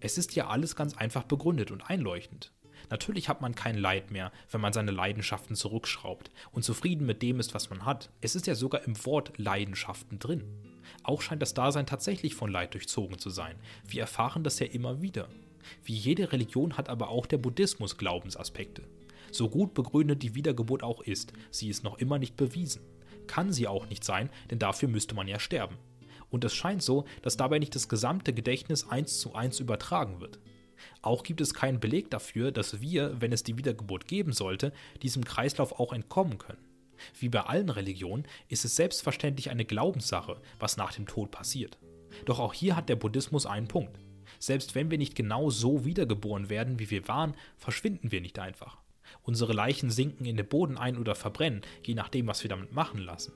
[0.00, 2.52] Es ist ja alles ganz einfach begründet und einleuchtend.
[2.90, 7.40] Natürlich hat man kein Leid mehr, wenn man seine Leidenschaften zurückschraubt und zufrieden mit dem
[7.40, 8.10] ist, was man hat.
[8.20, 10.44] Es ist ja sogar im Wort Leidenschaften drin.
[11.02, 13.56] Auch scheint das Dasein tatsächlich von Leid durchzogen zu sein.
[13.86, 15.28] Wir erfahren das ja immer wieder.
[15.84, 18.82] Wie jede Religion hat aber auch der Buddhismus Glaubensaspekte.
[19.32, 22.82] So gut begründet die Wiedergeburt auch ist, sie ist noch immer nicht bewiesen.
[23.26, 25.76] Kann sie auch nicht sein, denn dafür müsste man ja sterben.
[26.30, 30.38] Und es scheint so, dass dabei nicht das gesamte Gedächtnis eins zu eins übertragen wird.
[31.02, 35.24] Auch gibt es keinen Beleg dafür, dass wir, wenn es die Wiedergeburt geben sollte, diesem
[35.24, 36.64] Kreislauf auch entkommen können.
[37.18, 41.78] Wie bei allen Religionen ist es selbstverständlich eine Glaubenssache, was nach dem Tod passiert.
[42.24, 43.98] Doch auch hier hat der Buddhismus einen Punkt.
[44.38, 48.78] Selbst wenn wir nicht genau so wiedergeboren werden, wie wir waren, verschwinden wir nicht einfach.
[49.22, 53.00] Unsere Leichen sinken in den Boden ein oder verbrennen, je nachdem, was wir damit machen
[53.00, 53.32] lassen.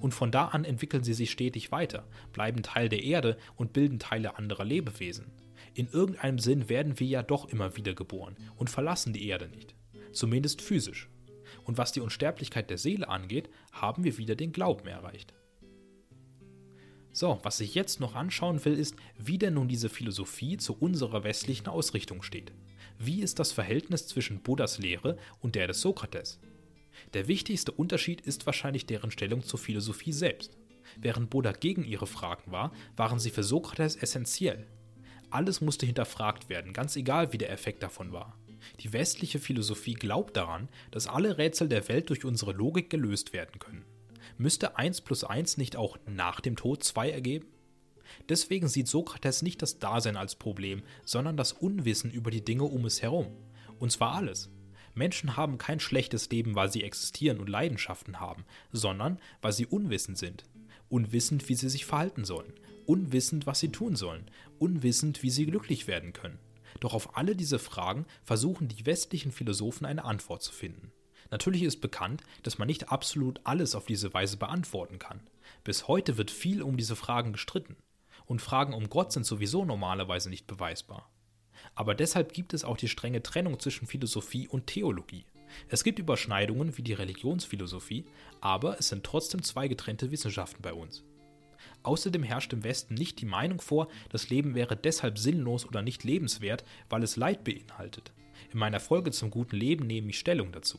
[0.00, 3.98] Und von da an entwickeln sie sich stetig weiter, bleiben Teil der Erde und bilden
[3.98, 5.30] Teile anderer Lebewesen.
[5.74, 9.74] In irgendeinem Sinn werden wir ja doch immer wieder geboren und verlassen die Erde nicht.
[10.12, 11.08] Zumindest physisch.
[11.64, 15.34] Und was die Unsterblichkeit der Seele angeht, haben wir wieder den Glauben erreicht.
[17.16, 21.24] So, was ich jetzt noch anschauen will, ist, wie denn nun diese Philosophie zu unserer
[21.24, 22.52] westlichen Ausrichtung steht.
[22.98, 26.38] Wie ist das Verhältnis zwischen Buddhas Lehre und der des Sokrates?
[27.14, 30.58] Der wichtigste Unterschied ist wahrscheinlich deren Stellung zur Philosophie selbst.
[30.98, 34.66] Während Buddha gegen ihre Fragen war, waren sie für Sokrates essentiell.
[35.30, 38.38] Alles musste hinterfragt werden, ganz egal wie der Effekt davon war.
[38.80, 43.58] Die westliche Philosophie glaubt daran, dass alle Rätsel der Welt durch unsere Logik gelöst werden
[43.58, 43.86] können.
[44.38, 47.46] Müsste 1 plus 1 nicht auch nach dem Tod 2 ergeben?
[48.28, 52.84] Deswegen sieht Sokrates nicht das Dasein als Problem, sondern das Unwissen über die Dinge um
[52.84, 53.28] es herum.
[53.78, 54.50] Und zwar alles.
[54.94, 60.18] Menschen haben kein schlechtes Leben, weil sie existieren und Leidenschaften haben, sondern weil sie unwissend
[60.18, 60.44] sind.
[60.88, 62.52] Unwissend, wie sie sich verhalten sollen,
[62.86, 66.38] unwissend, was sie tun sollen, unwissend, wie sie glücklich werden können.
[66.80, 70.92] Doch auf alle diese Fragen versuchen die westlichen Philosophen eine Antwort zu finden.
[71.30, 75.20] Natürlich ist bekannt, dass man nicht absolut alles auf diese Weise beantworten kann.
[75.64, 77.76] Bis heute wird viel um diese Fragen gestritten.
[78.26, 81.10] Und Fragen um Gott sind sowieso normalerweise nicht beweisbar.
[81.74, 85.24] Aber deshalb gibt es auch die strenge Trennung zwischen Philosophie und Theologie.
[85.68, 88.04] Es gibt Überschneidungen wie die Religionsphilosophie,
[88.40, 91.04] aber es sind trotzdem zwei getrennte Wissenschaften bei uns.
[91.82, 96.04] Außerdem herrscht im Westen nicht die Meinung vor, das Leben wäre deshalb sinnlos oder nicht
[96.04, 98.12] lebenswert, weil es Leid beinhaltet.
[98.52, 100.78] In meiner Folge zum guten Leben nehme ich Stellung dazu.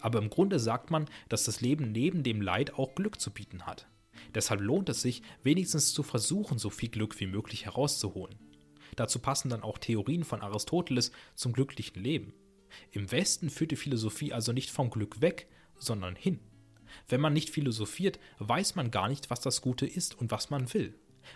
[0.00, 3.66] Aber im Grunde sagt man, dass das Leben neben dem Leid auch Glück zu bieten
[3.66, 3.88] hat.
[4.34, 8.38] Deshalb lohnt es sich, wenigstens zu versuchen, so viel Glück wie möglich herauszuholen.
[8.96, 12.32] Dazu passen dann auch Theorien von Aristoteles zum glücklichen Leben.
[12.90, 15.48] Im Westen führt die Philosophie also nicht vom Glück weg,
[15.78, 16.40] sondern hin.
[17.08, 20.72] Wenn man nicht philosophiert, weiß man gar nicht, was das Gute ist und was man
[20.74, 20.94] will.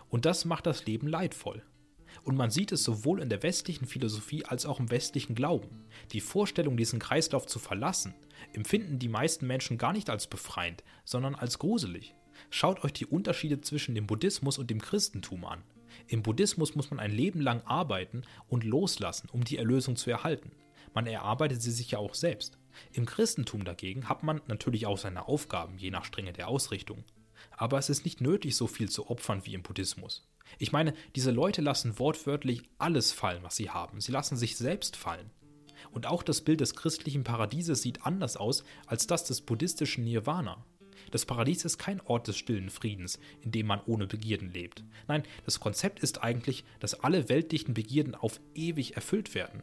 [0.09, 1.62] Und das macht das Leben leidvoll.
[2.25, 5.85] Und man sieht es sowohl in der westlichen Philosophie als auch im westlichen Glauben.
[6.13, 8.15] Die Vorstellung, diesen Kreislauf zu verlassen,
[8.53, 12.15] empfinden die meisten Menschen gar nicht als befreiend, sondern als gruselig.
[12.51, 15.63] Schaut euch die Unterschiede zwischen dem Buddhismus und dem Christentum an.
[16.07, 20.53] Im Buddhismus muss man ein Leben lang arbeiten und loslassen, um die Erlösung zu erhalten.
[20.95, 22.59] Man erarbeitet sie sich ja auch selbst.
[22.93, 27.05] Im Christentum dagegen hat man natürlich auch seine Aufgaben, je nach Strenge der Ausrichtung.
[27.57, 30.29] Aber es ist nicht nötig, so viel zu opfern wie im Buddhismus.
[30.59, 34.01] Ich meine, diese Leute lassen wortwörtlich alles fallen, was sie haben.
[34.01, 35.31] Sie lassen sich selbst fallen.
[35.91, 40.65] Und auch das Bild des christlichen Paradieses sieht anders aus als das des buddhistischen Nirvana.
[41.11, 44.85] Das Paradies ist kein Ort des stillen Friedens, in dem man ohne Begierden lebt.
[45.09, 49.63] Nein, das Konzept ist eigentlich, dass alle weltlichen Begierden auf ewig erfüllt werden.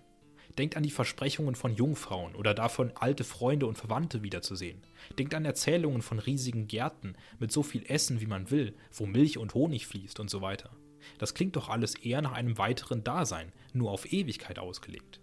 [0.59, 4.83] Denkt an die Versprechungen von Jungfrauen oder davon, alte Freunde und Verwandte wiederzusehen.
[5.17, 9.37] Denkt an Erzählungen von riesigen Gärten mit so viel Essen, wie man will, wo Milch
[9.37, 10.69] und Honig fließt und so weiter.
[11.17, 15.21] Das klingt doch alles eher nach einem weiteren Dasein, nur auf Ewigkeit ausgelegt.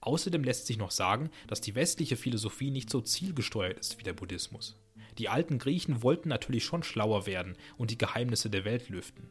[0.00, 4.14] Außerdem lässt sich noch sagen, dass die westliche Philosophie nicht so zielgesteuert ist wie der
[4.14, 4.80] Buddhismus.
[5.18, 9.28] Die alten Griechen wollten natürlich schon schlauer werden und die Geheimnisse der Welt lüften.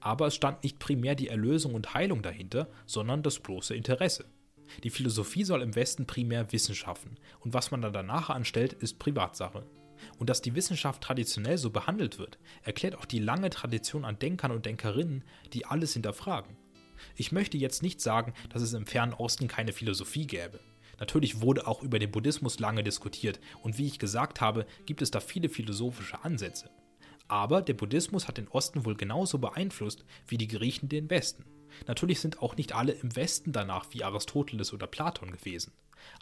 [0.00, 4.26] Aber es stand nicht primär die Erlösung und Heilung dahinter, sondern das bloße Interesse.
[4.82, 8.98] Die Philosophie soll im Westen primär Wissen schaffen, und was man dann danach anstellt, ist
[8.98, 9.64] Privatsache.
[10.18, 14.50] Und dass die Wissenschaft traditionell so behandelt wird, erklärt auch die lange Tradition an Denkern
[14.50, 16.56] und Denkerinnen, die alles hinterfragen.
[17.14, 20.60] Ich möchte jetzt nicht sagen, dass es im fernen Osten keine Philosophie gäbe.
[20.98, 25.10] Natürlich wurde auch über den Buddhismus lange diskutiert und wie ich gesagt habe, gibt es
[25.10, 26.70] da viele philosophische Ansätze.
[27.28, 31.44] Aber der Buddhismus hat den Osten wohl genauso beeinflusst wie die Griechen den Westen.
[31.86, 35.72] Natürlich sind auch nicht alle im Westen danach wie Aristoteles oder Platon gewesen.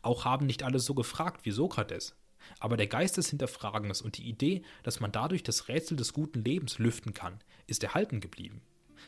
[0.02, 2.16] Auch haben nicht alle so gefragt wie Sokrates.
[2.58, 6.44] Aber der Geist des Hinterfragens und die Idee, dass man dadurch das Rätsel des guten
[6.44, 8.62] Lebens lüften kann, ist erhalten geblieben.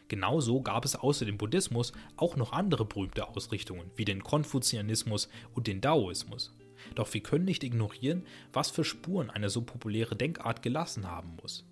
[0.09, 5.67] Genauso gab es außer dem Buddhismus auch noch andere berühmte Ausrichtungen, wie den Konfuzianismus und
[5.67, 6.55] den Daoismus.
[6.95, 11.65] Doch wir können nicht ignorieren, was für Spuren eine so populäre Denkart gelassen haben muss.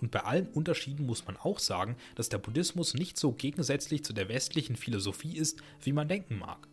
[0.00, 4.12] Und bei allen Unterschieden muss man auch sagen, dass der Buddhismus nicht so gegensätzlich zu
[4.12, 6.68] der westlichen Philosophie ist, wie man denken mag.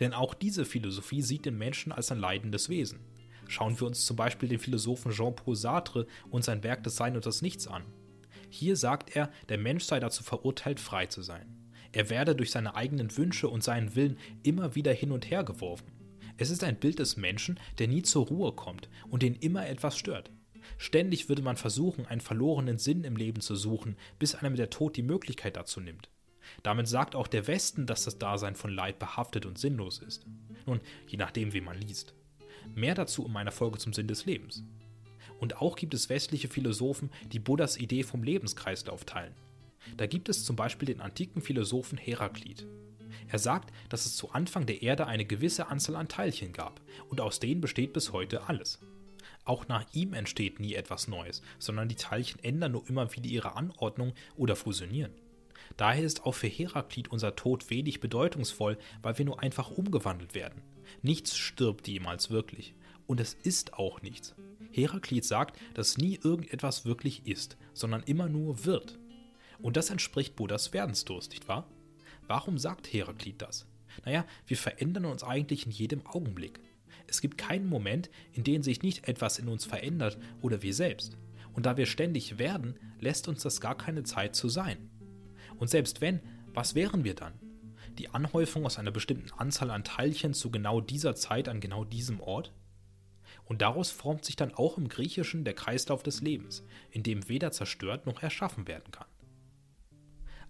[0.00, 3.00] Denn auch diese Philosophie sieht den Menschen als ein leidendes Wesen.
[3.48, 7.26] Schauen wir uns zum Beispiel den Philosophen Jean-Paul Sartre und sein Werk des Sein und
[7.26, 7.84] des Nichts an.
[8.48, 11.56] Hier sagt er, der Mensch sei dazu verurteilt, frei zu sein.
[11.92, 15.92] Er werde durch seine eigenen Wünsche und seinen Willen immer wieder hin und her geworfen.
[16.36, 19.96] Es ist ein Bild des Menschen, der nie zur Ruhe kommt und den immer etwas
[19.96, 20.30] stört.
[20.78, 24.96] Ständig würde man versuchen, einen verlorenen Sinn im Leben zu suchen, bis einem der Tod
[24.96, 26.08] die Möglichkeit dazu nimmt.
[26.62, 30.26] Damit sagt auch der Westen, dass das Dasein von Leid behaftet und sinnlos ist.
[30.66, 32.14] Nun, je nachdem, wie man liest.
[32.74, 34.62] Mehr dazu in meiner Folge zum Sinn des Lebens.
[35.38, 39.34] Und auch gibt es westliche Philosophen, die Buddhas Idee vom Lebenskreislauf teilen.
[39.96, 42.66] Da gibt es zum Beispiel den antiken Philosophen Heraklit.
[43.28, 47.20] Er sagt, dass es zu Anfang der Erde eine gewisse Anzahl an Teilchen gab und
[47.20, 48.80] aus denen besteht bis heute alles.
[49.44, 53.56] Auch nach ihm entsteht nie etwas Neues, sondern die Teilchen ändern nur immer wieder ihre
[53.56, 55.12] Anordnung oder fusionieren.
[55.76, 60.62] Daher ist auch für Heraklit unser Tod wenig bedeutungsvoll, weil wir nur einfach umgewandelt werden.
[61.02, 62.74] Nichts stirbt jemals wirklich.
[63.06, 64.34] Und es ist auch nichts.
[64.72, 68.98] Heraklit sagt, dass nie irgendetwas wirklich ist, sondern immer nur wird.
[69.60, 71.68] Und das entspricht Buddhas Werdensdurst, nicht wahr?
[72.26, 73.66] Warum sagt Heraklit das?
[74.04, 76.60] Naja, wir verändern uns eigentlich in jedem Augenblick.
[77.06, 81.16] Es gibt keinen Moment, in dem sich nicht etwas in uns verändert oder wir selbst.
[81.52, 84.90] Und da wir ständig werden, lässt uns das gar keine Zeit zu sein.
[85.56, 86.20] Und selbst wenn,
[86.52, 87.34] was wären wir dann?
[87.98, 92.20] Die Anhäufung aus einer bestimmten Anzahl an Teilchen zu genau dieser Zeit an genau diesem
[92.20, 92.52] Ort?
[93.44, 97.52] Und daraus formt sich dann auch im Griechischen der Kreislauf des Lebens, in dem weder
[97.52, 99.06] zerstört noch erschaffen werden kann.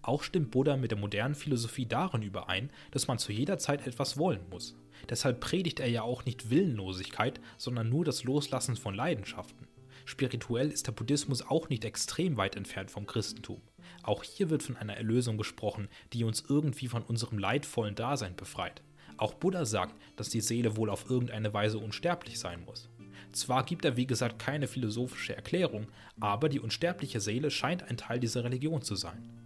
[0.05, 4.17] Auch stimmt Buddha mit der modernen Philosophie darin überein, dass man zu jeder Zeit etwas
[4.17, 4.75] wollen muss.
[5.09, 9.67] Deshalb predigt er ja auch nicht Willenlosigkeit, sondern nur das Loslassen von Leidenschaften.
[10.05, 13.63] Spirituell ist der Buddhismus auch nicht extrem weit entfernt vom Christentum.
[14.03, 18.83] Auch hier wird von einer Erlösung gesprochen, die uns irgendwie von unserem leidvollen Dasein befreit.
[19.17, 22.89] Auch Buddha sagt, dass die Seele wohl auf irgendeine Weise unsterblich sein muss.
[23.31, 25.87] Zwar gibt er wie gesagt keine philosophische Erklärung,
[26.19, 29.44] aber die unsterbliche Seele scheint ein Teil dieser Religion zu sein.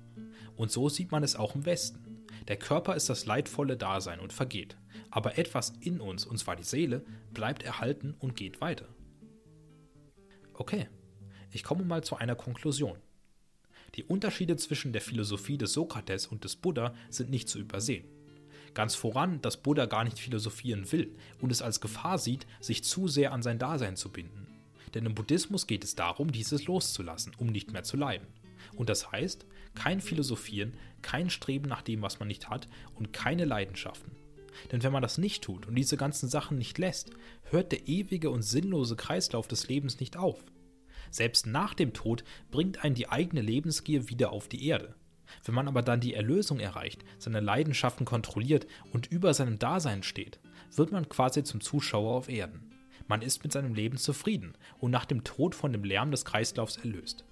[0.60, 2.26] Und so sieht man es auch im Westen.
[2.50, 4.76] Der Körper ist das leidvolle Dasein und vergeht,
[5.10, 8.90] aber etwas in uns, und zwar die Seele, bleibt erhalten und geht weiter.
[10.54, 10.90] Okay,
[11.50, 12.98] ich komme mal zu einer Konklusion.
[13.96, 18.10] Die Unterschiede zwischen der Philosophie des Sokrates und des Buddha sind nicht zu übersehen.
[18.74, 23.08] Ganz voran, dass Buddha gar nicht philosophieren will und es als Gefahr sieht, sich zu
[23.08, 24.46] sehr an sein Dasein zu binden.
[24.94, 28.28] Denn im Buddhismus geht es darum, dieses loszulassen, um nicht mehr zu leiden.
[28.80, 33.44] Und das heißt, kein Philosophieren, kein Streben nach dem, was man nicht hat und keine
[33.44, 34.14] Leidenschaften.
[34.72, 37.12] Denn wenn man das nicht tut und diese ganzen Sachen nicht lässt,
[37.44, 40.46] hört der ewige und sinnlose Kreislauf des Lebens nicht auf.
[41.12, 44.96] Selbst nach dem Tod bringt einen die eigene Lebensgier wieder auf die Erde.
[45.44, 50.40] Wenn man aber dann die Erlösung erreicht, seine Leidenschaften kontrolliert und über seinem Dasein steht,
[50.74, 52.72] wird man quasi zum Zuschauer auf Erden.
[53.10, 56.78] Man ist mit seinem Leben zufrieden und nach dem Tod von dem Lärm des Kreislaufs
[56.78, 57.26] erlöst.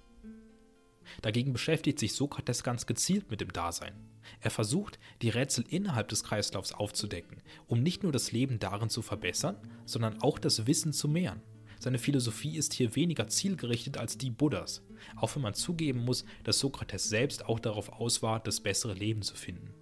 [1.22, 3.94] Dagegen beschäftigt sich Sokrates ganz gezielt mit dem Dasein.
[4.40, 9.02] Er versucht, die Rätsel innerhalb des Kreislaufs aufzudecken, um nicht nur das Leben darin zu
[9.02, 11.42] verbessern, sondern auch das Wissen zu mehren.
[11.80, 14.82] Seine Philosophie ist hier weniger zielgerichtet als die Buddhas,
[15.16, 19.22] auch wenn man zugeben muss, dass Sokrates selbst auch darauf aus war, das bessere Leben
[19.22, 19.74] zu finden.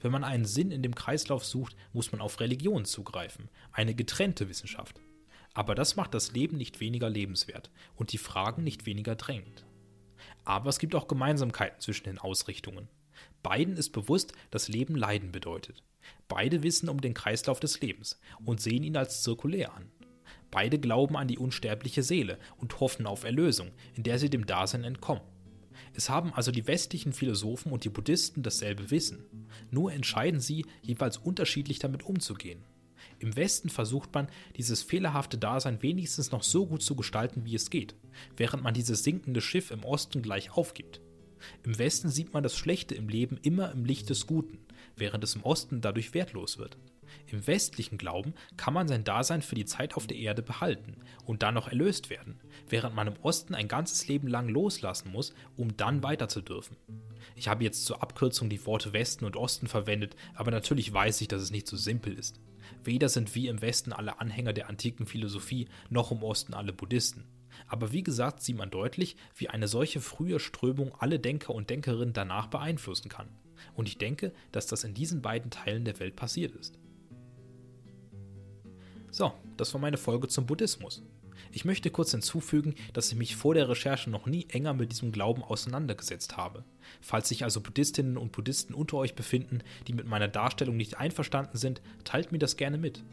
[0.00, 4.48] Wenn man einen Sinn in dem Kreislauf sucht, muss man auf Religion zugreifen, eine getrennte
[4.48, 5.00] Wissenschaft.
[5.54, 9.65] Aber das macht das Leben nicht weniger lebenswert und die Fragen nicht weniger drängend.
[10.44, 12.88] Aber es gibt auch Gemeinsamkeiten zwischen den Ausrichtungen.
[13.42, 15.82] Beiden ist bewusst, dass Leben Leiden bedeutet.
[16.28, 19.90] Beide wissen um den Kreislauf des Lebens und sehen ihn als zirkulär an.
[20.50, 24.84] Beide glauben an die unsterbliche Seele und hoffen auf Erlösung, in der sie dem Dasein
[24.84, 25.22] entkommen.
[25.94, 31.16] Es haben also die westlichen Philosophen und die Buddhisten dasselbe Wissen, nur entscheiden sie, jeweils
[31.16, 32.64] unterschiedlich damit umzugehen.
[33.18, 37.70] Im Westen versucht man, dieses fehlerhafte Dasein wenigstens noch so gut zu gestalten, wie es
[37.70, 37.94] geht,
[38.36, 41.00] während man dieses sinkende Schiff im Osten gleich aufgibt.
[41.64, 44.58] Im Westen sieht man das Schlechte im Leben immer im Licht des Guten,
[44.96, 46.76] während es im Osten dadurch wertlos wird.
[47.28, 51.42] Im westlichen Glauben kann man sein Dasein für die Zeit auf der Erde behalten und
[51.42, 55.76] dann noch erlöst werden, während man im Osten ein ganzes Leben lang loslassen muss, um
[55.76, 56.76] dann weiter zu dürfen.
[57.34, 61.28] Ich habe jetzt zur Abkürzung die Worte Westen und Osten verwendet, aber natürlich weiß ich,
[61.28, 62.40] dass es nicht so simpel ist.
[62.84, 67.24] Weder sind wir im Westen alle Anhänger der antiken Philosophie, noch im Osten alle Buddhisten.
[67.68, 72.12] Aber wie gesagt sieht man deutlich, wie eine solche frühe Strömung alle Denker und Denkerinnen
[72.12, 73.28] danach beeinflussen kann.
[73.74, 76.78] Und ich denke, dass das in diesen beiden Teilen der Welt passiert ist.
[79.10, 81.02] So, das war meine Folge zum Buddhismus.
[81.56, 85.10] Ich möchte kurz hinzufügen, dass ich mich vor der Recherche noch nie enger mit diesem
[85.10, 86.64] Glauben auseinandergesetzt habe.
[87.00, 91.56] Falls sich also Buddhistinnen und Buddhisten unter euch befinden, die mit meiner Darstellung nicht einverstanden
[91.56, 93.04] sind, teilt mir das gerne mit.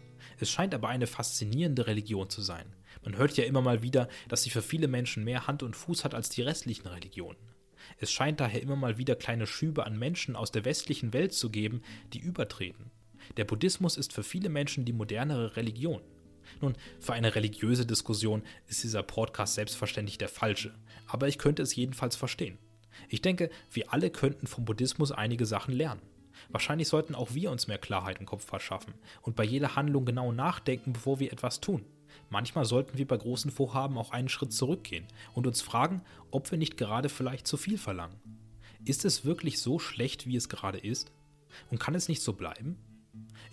[0.41, 2.65] Es scheint aber eine faszinierende Religion zu sein.
[3.05, 6.03] Man hört ja immer mal wieder, dass sie für viele Menschen mehr Hand und Fuß
[6.03, 7.39] hat als die restlichen Religionen.
[7.97, 11.49] Es scheint daher immer mal wieder kleine Schübe an Menschen aus der westlichen Welt zu
[11.49, 12.91] geben, die übertreten.
[13.37, 16.01] Der Buddhismus ist für viele Menschen die modernere Religion.
[16.61, 20.73] Nun, für eine religiöse Diskussion ist dieser Podcast selbstverständlich der falsche,
[21.07, 22.57] aber ich könnte es jedenfalls verstehen.
[23.09, 26.01] Ich denke, wir alle könnten vom Buddhismus einige Sachen lernen.
[26.49, 30.31] Wahrscheinlich sollten auch wir uns mehr Klarheit im Kopf verschaffen und bei jeder Handlung genau
[30.31, 31.85] nachdenken, bevor wir etwas tun.
[32.29, 36.01] Manchmal sollten wir bei großen Vorhaben auch einen Schritt zurückgehen und uns fragen,
[36.31, 38.19] ob wir nicht gerade vielleicht zu viel verlangen.
[38.85, 41.11] Ist es wirklich so schlecht, wie es gerade ist?
[41.69, 42.77] Und kann es nicht so bleiben?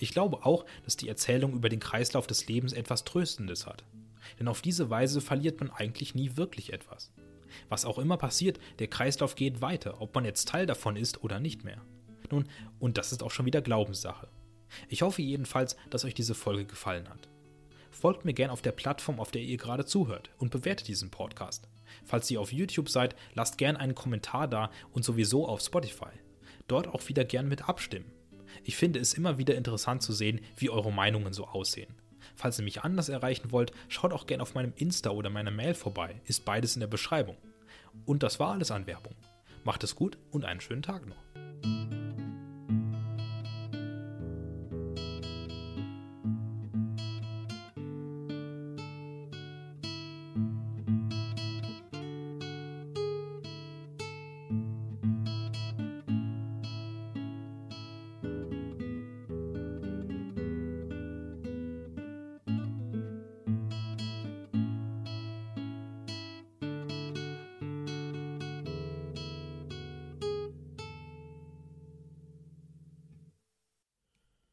[0.00, 3.84] Ich glaube auch, dass die Erzählung über den Kreislauf des Lebens etwas Tröstendes hat.
[4.38, 7.12] Denn auf diese Weise verliert man eigentlich nie wirklich etwas.
[7.68, 11.38] Was auch immer passiert, der Kreislauf geht weiter, ob man jetzt Teil davon ist oder
[11.38, 11.82] nicht mehr.
[12.30, 14.28] Nun, und das ist auch schon wieder Glaubenssache.
[14.88, 17.28] Ich hoffe jedenfalls, dass euch diese Folge gefallen hat.
[17.90, 21.68] Folgt mir gern auf der Plattform, auf der ihr gerade zuhört und bewertet diesen Podcast.
[22.04, 26.12] Falls ihr auf YouTube seid, lasst gern einen Kommentar da und sowieso auf Spotify.
[26.68, 28.10] Dort auch wieder gern mit abstimmen.
[28.64, 31.94] Ich finde es immer wieder interessant zu sehen, wie eure Meinungen so aussehen.
[32.34, 35.74] Falls ihr mich anders erreichen wollt, schaut auch gern auf meinem Insta oder meiner Mail
[35.74, 37.36] vorbei, ist beides in der Beschreibung.
[38.06, 39.14] Und das war alles an Werbung.
[39.64, 41.99] Macht es gut und einen schönen Tag noch.